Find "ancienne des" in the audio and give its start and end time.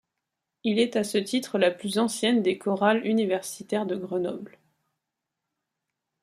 1.99-2.57